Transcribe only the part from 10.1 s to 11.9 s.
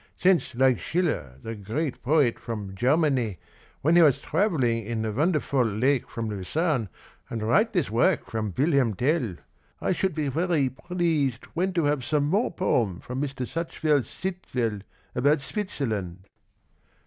be very pleased when to